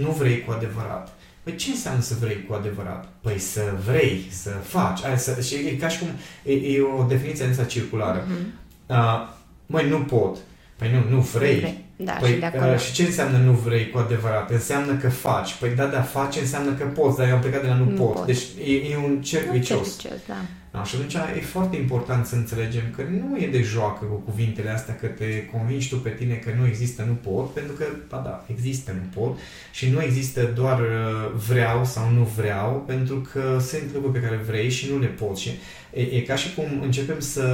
[0.00, 1.12] nu vrei cu adevărat.
[1.42, 3.08] Păi ce înseamnă să vrei cu adevărat?
[3.20, 5.04] Păi să vrei, să faci.
[5.04, 6.08] Aia, să, și e ca și cum
[6.44, 8.26] e, e o definiție asta circulară.
[8.26, 8.62] Mm-hmm.
[8.86, 9.28] Uh,
[9.66, 10.36] măi, nu pot.
[10.76, 11.58] Păi nu, nu vrei.
[11.58, 11.84] vrei.
[12.04, 12.72] Da, păi, și, de acolo.
[12.72, 14.50] uh, și ce înseamnă nu vrei cu adevărat?
[14.50, 15.54] Înseamnă că faci.
[15.54, 17.96] Păi da, da, faci înseamnă că poți, dar eu am plecat de la nu, nu
[17.96, 18.14] pot.
[18.14, 18.26] pot.
[18.26, 19.96] Deci e, e un cerc vicios.
[20.26, 20.34] Da.
[20.72, 24.70] Da, și atunci e foarte important să înțelegem că nu e de joacă cu cuvintele
[24.70, 28.22] astea, că te convingi tu pe tine că nu există, nu pot, pentru că, ba
[28.24, 29.38] da, există, nu pot
[29.72, 34.36] și nu există doar uh, vreau sau nu vreau, pentru că sunt lucruri pe care
[34.36, 35.42] vrei și nu le poți.
[35.42, 35.50] Și
[35.94, 37.46] e, e ca și cum începem să,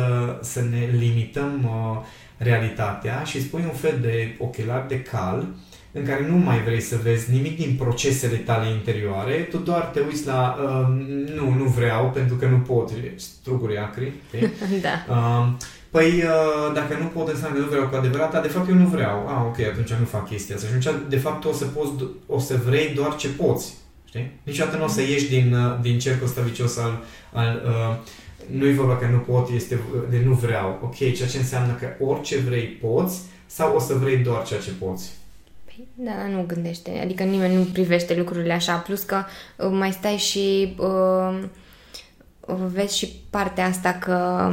[0.42, 2.06] să ne limităm uh,
[2.38, 5.46] realitatea și spui un fel de ochelar de cal
[5.92, 10.00] în care nu mai vrei să vezi nimic din procesele tale interioare, tu doar te
[10.00, 10.86] uiți la uh,
[11.34, 14.12] nu, nu vreau pentru că nu pot, struguri acri.
[14.26, 14.52] Okay?
[14.86, 15.14] da.
[15.14, 15.48] Uh,
[15.90, 18.74] păi uh, dacă nu pot înseamnă că nu vreau cu adevărat, dar de fapt eu
[18.74, 19.26] nu vreau.
[19.26, 20.66] Ah, ok, atunci nu fac chestia asta.
[20.68, 21.92] Și atunci de fapt o să, poți,
[22.26, 23.74] o să vrei doar ce poți.
[24.04, 24.30] Știi?
[24.42, 27.96] Niciodată nu o să ieși din, uh, din cercul ăsta vicios al, al uh,
[28.50, 29.80] nu-i vorba că nu pot, este
[30.10, 30.78] de nu vreau.
[30.82, 34.70] Ok, ceea ce înseamnă că orice vrei poți sau o să vrei doar ceea ce
[34.70, 35.16] poți.
[35.94, 39.22] Da, nu gândește, adică nimeni nu privește lucrurile așa, plus că
[39.56, 41.38] uh, mai stai și uh,
[42.72, 44.50] vezi și partea asta că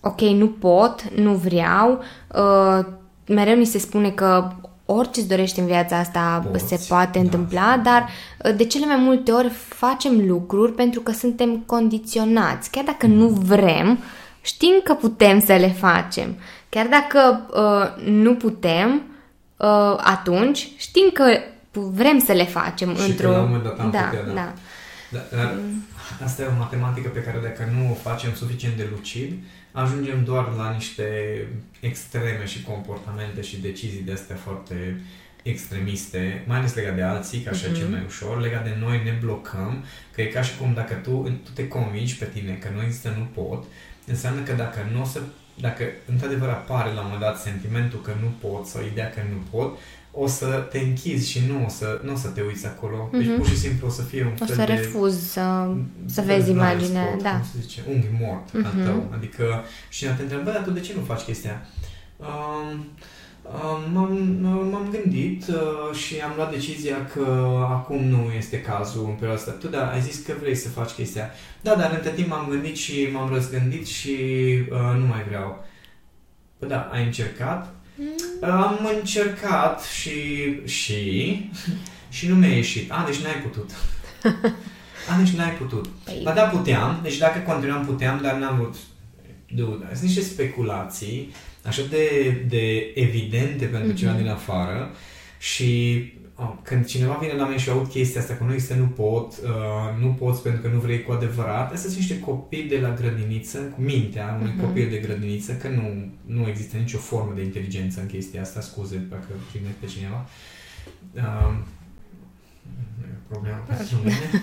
[0.00, 2.02] ok, nu pot, nu vreau,
[2.34, 2.86] uh,
[3.26, 4.52] mereu ni se spune că
[4.86, 7.20] orice îți dorești în viața asta Poți, se poate da.
[7.20, 8.08] întâmpla, dar
[8.44, 12.70] uh, de cele mai multe ori facem lucruri pentru că suntem condiționați.
[12.70, 13.98] Chiar dacă nu vrem,
[14.40, 16.36] știm că putem să le facem.
[16.68, 19.02] Chiar dacă uh, nu putem,
[19.56, 21.24] uh, atunci știm că
[21.70, 23.30] vrem să le facem și într-o...
[23.30, 24.32] la un moment dat am da, putea, da.
[24.32, 24.52] da.
[25.10, 25.84] da dar mm.
[26.24, 29.32] asta e o matematică pe care dacă nu o facem suficient de lucid,
[29.82, 31.06] ajungem doar la niște
[31.80, 35.00] extreme și comportamente și decizii de astea foarte
[35.42, 37.76] extremiste, mai ales legat de alții, ca așa uh-huh.
[37.76, 39.84] cel mai ușor, legat de noi ne blocăm,
[40.14, 43.14] că e ca și cum dacă tu, tu te convingi pe tine că nu există,
[43.18, 43.64] nu pot,
[44.06, 45.20] înseamnă că dacă nu o să
[45.60, 49.58] dacă într-adevăr apare la un moment dat sentimentul că nu pot sau ideea că nu
[49.58, 49.78] pot,
[50.16, 53.08] o să te închizi și nu o să, nu o să te uiți acolo.
[53.12, 53.36] Deci mm-hmm.
[53.36, 54.72] pur și simplu o să fie un o fel să de...
[54.72, 55.68] refuzi să,
[56.06, 57.30] să vezi imaginea, spot, da.
[57.30, 58.66] Cum se zice, unghi mort mm-hmm.
[58.66, 58.84] al mhm.
[58.84, 59.10] tău.
[59.12, 61.66] Adică și te întreabă, dar tu de ce nu faci chestia?
[62.16, 62.86] Um,
[63.92, 64.12] M-am,
[64.70, 69.50] m-am gândit uh, și am luat decizia că acum nu este cazul în perioada asta.
[69.50, 71.30] Tu da, ai zis că vrei să faci chestia.
[71.60, 74.16] Da, dar între timp m-am gândit și m-am răzgândit și
[74.70, 75.64] uh, nu mai vreau.
[76.58, 77.74] Păi da, ai încercat?
[77.96, 78.06] Mm.
[78.50, 80.12] Am încercat și...
[80.64, 81.50] și...
[82.08, 82.90] și nu mi-a ieșit.
[82.90, 83.70] A, deci n-ai putut.
[85.10, 85.86] A, deci n-ai putut.
[86.04, 86.20] Păi...
[86.22, 87.00] Ba da, puteam.
[87.02, 88.74] Deci dacă continuam, puteam, dar n-am vrut.
[89.54, 91.34] Dude, sunt niște speculații
[91.66, 93.96] așa de, de evidente pentru mm-hmm.
[93.96, 94.94] cineva din afară
[95.38, 96.23] și oh,
[96.62, 100.02] când cineva vine la mine și aud chestia asta, că nu există, nu pot, uh,
[100.02, 103.58] nu poți pentru că nu vrei cu adevărat, astea sunt niște copii de la grădiniță,
[103.58, 104.60] cu mintea unui mm-hmm.
[104.60, 108.96] copil de grădiniță, că nu, nu există nicio formă de inteligență în chestia asta, scuze
[109.10, 110.26] dacă primește pe cineva.
[111.14, 111.56] Uh,
[113.28, 114.28] problema pentru mine.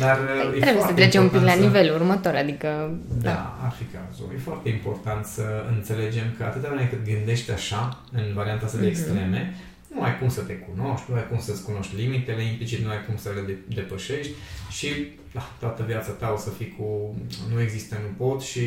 [0.00, 0.18] Dar
[0.50, 2.98] păi, trebuie să trecem un pic la nivelul următor, adică...
[3.08, 4.30] Da, da, ar fi cazul.
[4.34, 5.42] E foarte important să
[5.74, 9.65] înțelegem că atâta vreme cât gândești așa, în varianta asta de mm-hmm.
[9.96, 12.90] Extreme, nu ai cum să te cunoști, nu ai cum să-ți cunoști limitele, implicit nu
[12.90, 14.32] ai cum să le depășești
[14.70, 14.88] și
[15.32, 17.14] da, toată viața ta o să fii cu
[17.52, 18.60] nu există, nu pot și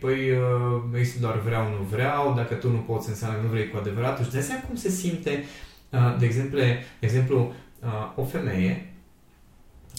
[0.00, 3.76] păi uh, există doar vreau, nu vreau, dacă tu nu poți înseamnă nu vrei cu
[3.76, 4.24] adevărat.
[4.24, 5.44] Și de seama cum se simte,
[5.90, 8.90] uh, de exemplu, de exemplu uh, o femeie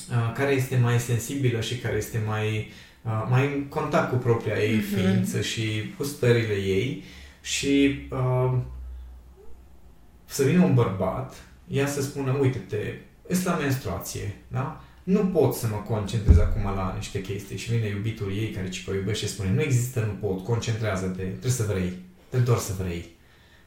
[0.10, 2.72] Uh, care este mai sensibilă și care este mai,
[3.02, 4.96] uh, mai în contact cu propria ei mm-hmm.
[4.96, 7.04] ființă și cu stările ei
[7.42, 8.54] și uh,
[10.28, 11.34] să vină un bărbat,
[11.68, 12.94] ea să spună, uite-te,
[13.28, 14.82] ești la menstruație, da?
[15.04, 18.94] Nu pot să mă concentrez acum la niște chestii și vine iubitul ei care ce
[18.94, 23.16] iubește și spune, nu există, nu pot, concentrează-te, trebuie să vrei, trebuie doar să vrei.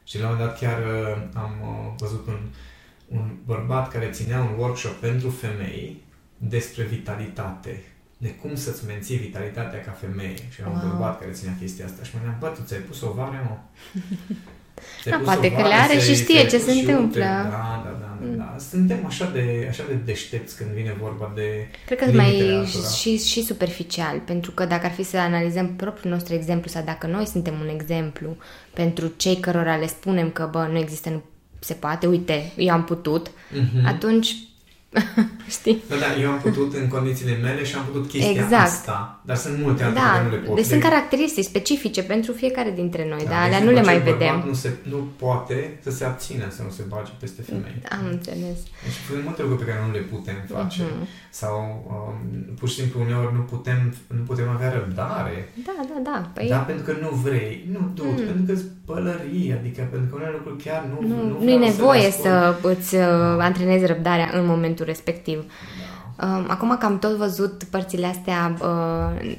[0.03, 2.39] Și la un moment dat chiar uh, am uh, văzut un,
[3.07, 6.03] un bărbat care ținea un workshop pentru femei
[6.37, 7.83] despre vitalitate,
[8.17, 10.49] de cum să-ți menții vitalitatea ca femeie.
[10.49, 10.81] Și am wow.
[10.83, 13.41] un bărbat care ținea chestia asta și mă gândeam, bă, tu ți-ai pus o vare,
[13.49, 13.57] mă?
[15.05, 17.23] Da, poate că le are și știe ce se întâmplă.
[17.23, 18.37] Da, da, da, mm.
[18.37, 18.55] da.
[18.69, 22.65] Suntem așa de, așa de deștepți când vine vorba de Cred că mai
[22.99, 27.07] și, și superficial, pentru că dacă ar fi să analizăm propriul nostru exemplu sau dacă
[27.07, 28.37] noi suntem un exemplu
[28.73, 31.23] pentru cei cărora le spunem că, bă, nu există, nu
[31.59, 33.85] se poate, uite, eu am putut, mm-hmm.
[33.85, 34.35] atunci
[35.57, 35.83] Știi?
[35.89, 38.53] Da, da, eu am putut în condițiile mele și am putut chestia exact.
[38.53, 40.55] asta, dar sunt multe alte da, care nu le pot.
[40.55, 44.43] Deci sunt caracteristici specifice pentru fiecare dintre noi, da, dar alea nu le mai vedem.
[44.47, 47.81] Nu, se, nu poate să se abțină să nu se bage peste femei.
[47.89, 48.57] Am înțeles.
[48.83, 50.83] Deci sunt multe lucruri pe care nu le putem face.
[50.83, 51.07] Uh-huh.
[51.29, 55.53] Sau um, pur și simplu uneori nu putem, nu putem avea răbdare.
[55.65, 56.31] Da, da, da.
[56.33, 56.47] Păi...
[56.47, 58.15] Da, pentru că nu vrei, nu du, mm.
[58.15, 61.57] pentru că îți pălării, adică pentru că unele lucruri chiar nu Nu, nu, nu e
[61.57, 63.43] nevoie să, să îți uh, da.
[63.43, 65.45] antrenezi răbdarea în momentul respectiv.
[66.17, 66.25] Da.
[66.25, 69.35] Um, acum că am tot văzut părțile astea uh,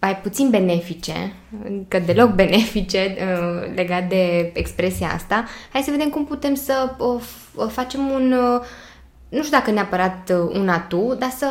[0.00, 1.32] mai puțin benefice,
[1.88, 7.66] că deloc benefice uh, legat de expresia asta, hai să vedem cum putem să uh,
[7.68, 8.60] facem un uh,
[9.28, 11.48] nu știu dacă neapărat uh, un atu, dar să,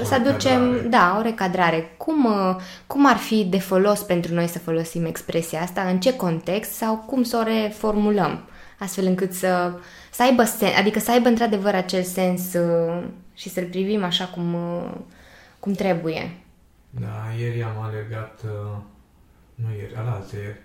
[0.00, 1.94] o să aducem, da, o recadrare.
[1.96, 6.16] Cum, uh, cum ar fi de folos pentru noi să folosim expresia asta, în ce
[6.16, 9.72] context sau cum să o reformulăm, astfel încât să,
[10.10, 13.02] să aibă sens, adică să aibă într-adevăr acel sens uh,
[13.34, 14.56] și să-l privim așa cum,
[15.60, 16.36] cum trebuie.
[16.90, 18.40] Da, ieri am alergat,
[19.54, 20.60] nu ieri, alaltă ieri,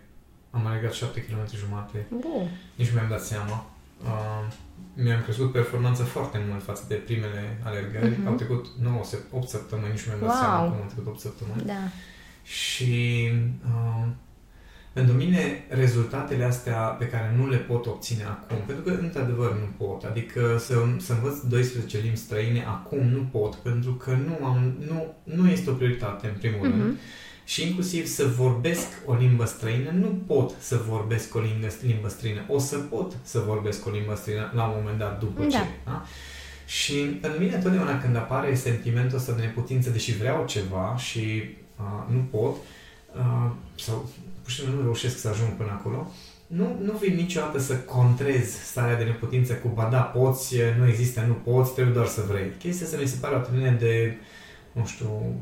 [0.52, 2.06] am alergat 7 km jumate.
[2.10, 2.50] Bun.
[2.76, 3.66] Nici nu mi-am dat seama.
[4.04, 4.54] Uh,
[4.94, 8.14] mi-am crescut performanța foarte mult față de primele alergări.
[8.14, 8.28] Uh-huh.
[8.28, 10.40] Au trecut 9, 8 săptămâni, nici nu mi-am dat wow.
[10.40, 11.62] seama cum au trecut 8 săptămâni.
[11.66, 11.82] Da.
[12.44, 13.32] Și
[13.66, 14.08] uh,
[14.94, 19.86] pentru mine rezultatele astea pe care nu le pot obține acum, pentru că într-adevăr nu
[19.86, 24.76] pot, adică să, să învăț 12 limbi străine acum nu pot, pentru că nu, am,
[24.88, 26.72] nu, nu este o prioritate în primul uh-huh.
[26.72, 26.98] rând
[27.46, 32.42] și inclusiv să vorbesc o limbă străină, nu pot să vorbesc o limbă, limbă străină.
[32.48, 35.48] O să pot să vorbesc o limbă străină la un moment dat după da.
[35.50, 35.58] ce.
[35.86, 36.06] Da?
[36.66, 41.44] Și în mine întotdeauna când apare sentimentul ăsta de neputință, deși vreau ceva și
[41.80, 42.56] uh, nu pot,
[43.16, 44.10] uh, sau
[44.42, 46.12] pur și simplu nu reușesc să ajung până acolo,
[46.48, 51.24] nu, nu vin niciodată să contrez starea de neputință cu, ba da, poți, nu există,
[51.28, 52.52] nu poți, trebuie doar să vrei.
[52.60, 54.18] Chestia asta mi se pare o atitudine de,
[54.76, 55.36] nu știu,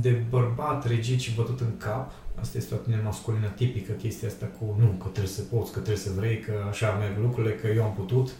[0.00, 2.12] de bărbat rigid și bătut în cap.
[2.40, 5.78] Asta este o atitudine masculină tipică, chestia asta cu nu, că trebuie să poți, că
[5.78, 8.30] trebuie să vrei, că așa merg lucrurile, că eu am putut.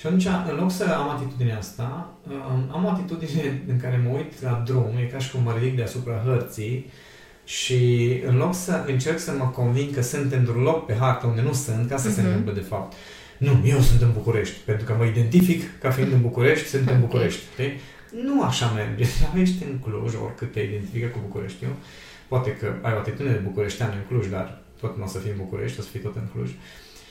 [0.00, 2.14] Și atunci, în loc să am atitudinea asta,
[2.72, 5.76] am o atitudine în care mă uit la drum, e ca și cum mă ridic
[5.76, 6.90] deasupra hărții
[7.44, 11.40] Și în loc să încerc să mă convin că sunt într-un loc pe hartă unde
[11.40, 12.14] nu sunt, ca să uh-huh.
[12.14, 12.28] se mhm.
[12.28, 12.92] întâmplă de fapt.
[13.38, 16.94] Nu, eu sunt în București, pentru că mă identific ca fiind în București, sunt okay.
[16.94, 17.40] în București.
[17.52, 17.72] Știi?
[18.24, 19.04] Nu așa merge.
[19.22, 21.74] Dacă ești în Cluj, oricât te identifică cu Bucureștiul,
[22.28, 25.30] poate că ai o atitudine de bucureștean în Cluj, dar tot nu o să fii
[25.30, 26.50] în București, o să fii tot în Cluj.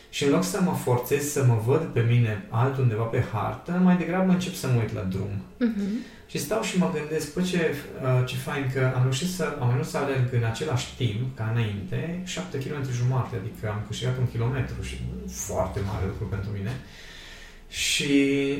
[0.10, 3.98] Și în loc să mă forțez să mă văd pe mine altundeva pe hartă, mai
[3.98, 5.34] degrabă încep să mă uit la drum.
[5.66, 6.16] Uh-huh.
[6.28, 9.72] Și stau și mă gândesc, păi ce, uh, ce fain că am reușit să, am
[9.74, 14.28] reușit să alerg în același timp ca înainte, 7 km jumate, adică am câștigat un
[14.32, 14.96] kilometru și
[15.28, 16.72] foarte mare lucru pentru mine.
[17.68, 18.14] Și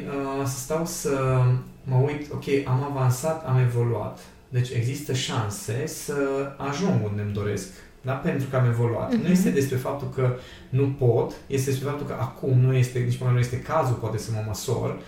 [0.08, 1.44] uh, să stau să
[1.86, 4.20] mă uit, ok, am avansat, am evoluat.
[4.50, 6.16] Deci există șanse să
[6.58, 7.68] ajung unde îmi doresc
[8.06, 8.12] da?
[8.12, 9.14] pentru că am evoluat.
[9.14, 9.24] Uh-huh.
[9.24, 10.36] Nu este despre faptul că
[10.70, 14.18] nu pot, este despre faptul că acum nu este, nici măcar nu este cazul poate
[14.18, 15.00] să mă măsor,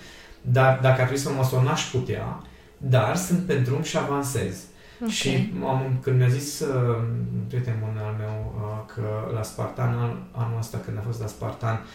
[0.41, 2.41] dar dacă ar trebui să mă măsor, n-aș putea,
[2.77, 4.63] dar sunt pe drum și avansez.
[4.95, 5.13] Okay.
[5.13, 6.97] Și am, când mi-a zis uh,
[7.33, 11.27] un prieten bun al meu uh, că la Spartan, anul ăsta când a fost la
[11.27, 11.85] Spartan,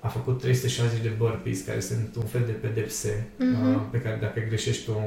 [0.00, 3.74] a făcut 360 de burpees, care sunt un fel de pedepse uh-huh.
[3.74, 5.00] uh, pe care dacă greșești o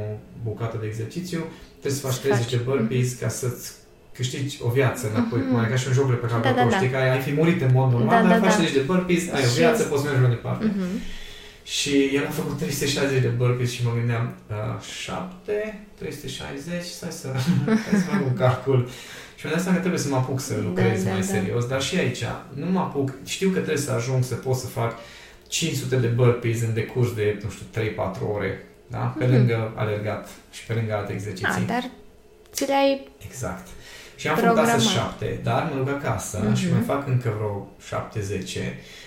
[0.43, 1.39] bucată de exercițiu,
[1.79, 3.19] trebuie să faci 30 de burpees uh-huh.
[3.19, 3.71] ca să-ți
[4.13, 5.51] câștigi o viață înapoi, uh-huh.
[5.51, 6.75] cum e ca și un joc pe care da, da, da.
[6.75, 8.57] știi că ai, ai fi murit în mod normal, da, dar da, faci da.
[8.57, 10.65] 30 de burpees, ai o viață, poți merge mai departe.
[10.65, 11.19] Uh-huh.
[11.63, 17.27] Și el a făcut 360 de burpees și mă gândeam, uh, 7, 360, stai să,
[17.83, 18.89] stai să fac un calcul.
[19.41, 21.65] Și mi-am dat seama că trebuie să mă apuc să lucrez da, mai da, serios,
[21.67, 22.23] dar și aici
[22.53, 24.93] nu mă apuc, știu că trebuie să ajung să pot să fac
[25.47, 28.97] 500 de burpees în decurs de, nu știu, 3-4 ore, da?
[28.97, 29.29] Pe mm-hmm.
[29.29, 31.63] lângă alergat și pe lângă alte exerciții.
[31.63, 31.89] A, dar
[32.53, 33.67] ți le-ai Exact.
[34.15, 36.57] Și am făcut astăzi 7, dar mă duc acasă mm-hmm.
[36.57, 37.67] și mai fac încă vreo
[38.39, 38.43] 7-10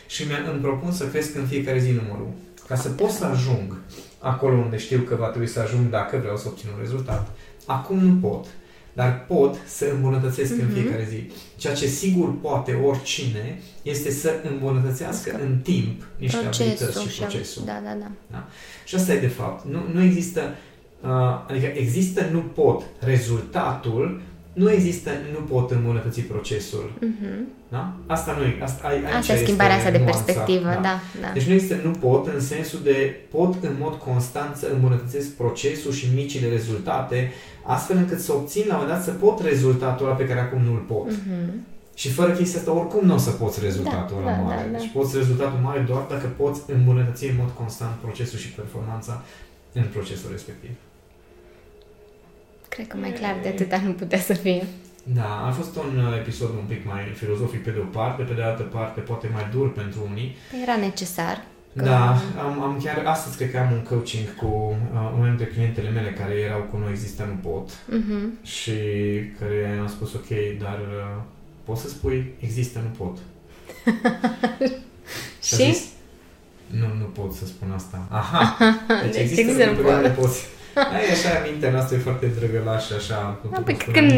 [0.06, 2.32] și mi-am propun să cresc în fiecare zi numărul
[2.68, 3.76] ca să pot să ajung
[4.18, 7.28] acolo unde știu că va trebui să ajung dacă vreau să obțin un rezultat.
[7.66, 8.46] Acum nu pot,
[8.94, 10.60] dar pot să îmbunătățesc mm-hmm.
[10.60, 10.74] în mhm.
[10.74, 11.30] fiecare zi.
[11.56, 15.44] Ceea ce sigur poate oricine este să îmbunătățească Asta.
[15.44, 17.62] în timp niște procesul abilități și procesul.
[17.66, 18.48] Da, da, da, da.
[18.84, 19.66] Și asta e de fapt.
[19.66, 20.54] Nu, nu există,
[21.00, 21.10] uh,
[21.48, 24.22] adică există nu pot rezultatul,
[24.54, 26.92] nu există, nu pot îmbunătăți procesul.
[26.98, 27.38] Uh-huh.
[27.68, 27.92] Da?
[28.06, 28.62] Asta nu e.
[28.62, 30.80] Asta, aici asta schimbarea asta de perspectivă, da.
[30.80, 31.30] Da, da.
[31.32, 35.92] Deci nu există nu pot în sensul de pot în mod constant să îmbunătățesc procesul
[35.92, 40.14] și micile rezultate, astfel încât să obțin la un moment dat să pot rezultatul ăla
[40.14, 41.12] pe care acum nu-l pot.
[41.12, 41.72] Uh-huh.
[41.94, 44.62] Și fără chestia asta, oricum nu o să poți rezultatul da, ăla da, mare.
[44.64, 44.78] Da, da.
[44.78, 49.22] Deci poți rezultatul mare doar dacă poți îmbunătăți în mod constant procesul și performanța
[49.72, 50.70] în procesul respectiv.
[52.74, 54.66] Cred că mai clar de atâta nu putea să fie.
[55.04, 58.34] Da, a fost un uh, episod un pic mai filozofic pe de o parte, pe
[58.34, 60.36] de altă parte poate mai dur pentru unii.
[60.62, 61.44] Era necesar.
[61.76, 61.84] Că...
[61.84, 62.08] Da,
[62.44, 66.10] am, am chiar astăzi cred că am un coaching cu uh, unul dintre clientele mele
[66.10, 68.44] care erau cu noi există nu pot uh-huh.
[68.46, 68.72] și
[69.38, 71.22] care am spus ok, dar uh,
[71.64, 73.18] poți să spui există nu pot.
[75.48, 75.54] și?
[75.54, 75.84] Zis,
[76.66, 78.06] nu, nu pot să spun asta.
[78.10, 78.56] Aha,
[79.02, 80.46] deci, deci există, există lucruri care poți.
[80.96, 83.18] Ai așa, mintea noastră e foarte drăgălașă, așa.
[83.50, 84.12] Da, pe când,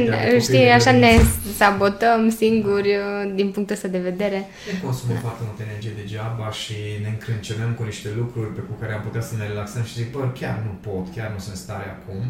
[0.46, 1.12] știi, așa ne
[1.60, 4.38] sabotăm singuri uh, din punctul ăsta de vedere.
[4.72, 8.92] Ne consumăm foarte multă energie degeaba și ne încrâncenăm cu niște lucruri pe cu care
[8.92, 11.88] am putea să ne relaxăm și zic, bă, chiar nu pot, chiar nu sunt stare
[11.96, 12.20] acum.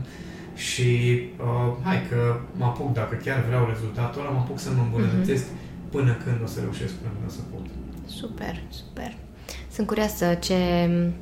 [0.67, 0.91] Și
[1.47, 2.21] uh, hai că
[2.61, 5.91] mă apuc, dacă chiar vreau rezultatul ăla, mă apuc să mă îmbunătățesc mm-hmm.
[5.95, 7.65] până când o să reușesc, până când o să pot.
[8.21, 9.11] Super, super.
[9.75, 11.13] Sunt curioasă ce Uh,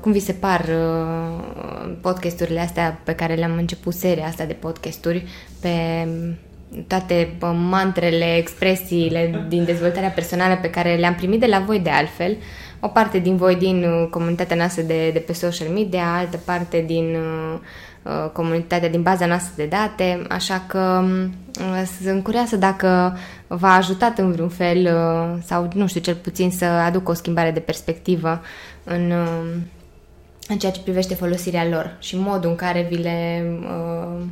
[0.00, 5.24] cum vi se par uh, podcasturile astea pe care le-am început, seria asta de podcasturi,
[5.60, 5.68] pe
[6.86, 11.90] toate uh, mantrele, expresiile din dezvoltarea personală pe care le-am primit de la voi de
[11.90, 12.36] altfel,
[12.80, 17.16] o parte din voi din comunitatea noastră de, de pe social media, altă parte din
[18.02, 21.04] uh, comunitatea din baza noastră de date, așa că
[21.60, 23.16] uh, sunt curioasă dacă
[23.56, 27.50] v-a ajutat în vreun fel uh, sau, nu știu, cel puțin să aducă o schimbare
[27.50, 28.40] de perspectivă
[28.84, 29.66] în, um,
[30.48, 34.22] în ceea ce privește folosirea lor și modul în care vi le uh,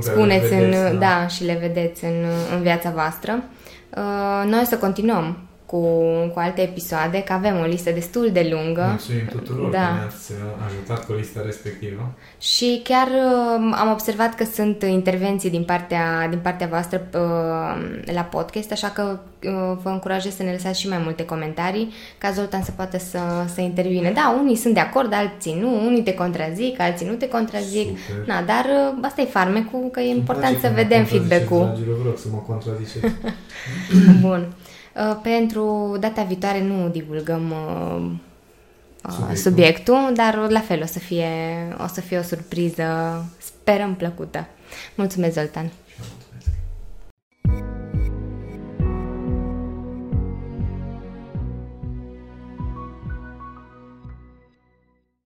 [0.00, 1.06] spuneți le vedeți, în, da.
[1.06, 2.24] da, și le vedeți în,
[2.54, 3.42] în viața voastră.
[3.96, 5.38] Uh, noi o să continuăm
[5.72, 5.78] cu,
[6.32, 8.86] cu alte episoade, că avem o listă destul de lungă.
[8.88, 9.78] Mulțumim tuturor da.
[9.78, 12.12] că ne-ați uh, ajutat cu lista respectivă.
[12.40, 18.22] Și chiar uh, am observat că sunt intervenții din partea, din partea voastră uh, la
[18.22, 22.62] podcast, așa că uh, vă încurajez să ne lăsați și mai multe comentarii, ca Zoltan
[22.62, 23.18] să poată să,
[23.54, 24.10] să intervine.
[24.10, 27.98] Da, unii sunt de acord, alții nu, unii te contrazic, alții nu te contrazic.
[27.98, 28.26] Super.
[28.26, 31.64] Na, dar uh, asta e farmecul, că e important să vedem feedback-ul.
[31.64, 33.06] Dragilor, vreau să mă contraziceți.
[34.26, 34.46] Bun.
[34.96, 38.10] Uh, pentru data viitoare nu divulgăm uh,
[39.04, 39.36] uh, subiectul.
[39.36, 41.28] subiectul, dar la fel o să fie
[41.82, 42.84] o, să fie o surpriză,
[43.38, 44.46] sperăm plăcută.
[44.94, 45.70] Mulțumesc, Zoltan!